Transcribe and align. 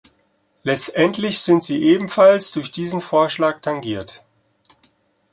Letztendlich 0.63 1.41
sind 1.41 1.63
sie 1.63 1.83
ebenfalls 1.83 2.51
durch 2.51 2.71
diesen 2.71 3.01
Vorschlag 3.01 3.61
tangiert. 3.61 4.23